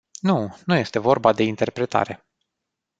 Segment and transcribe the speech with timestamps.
[0.21, 2.25] Nu, nu este vorba de interpretare.